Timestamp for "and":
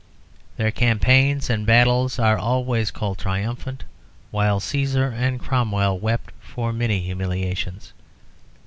1.47-1.63, 5.13-5.39